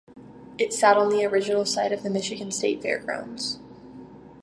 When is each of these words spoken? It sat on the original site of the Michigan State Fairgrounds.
It 0.57 0.73
sat 0.73 0.97
on 0.97 1.09
the 1.11 1.23
original 1.25 1.63
site 1.63 1.91
of 1.91 2.01
the 2.01 2.09
Michigan 2.09 2.49
State 2.49 2.81
Fairgrounds. 2.81 3.59